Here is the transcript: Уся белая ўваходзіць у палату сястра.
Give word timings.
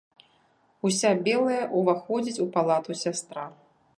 Уся 0.89 1.11
белая 1.27 1.59
ўваходзіць 1.81 2.41
у 2.45 2.49
палату 2.55 2.91
сястра. 3.05 3.45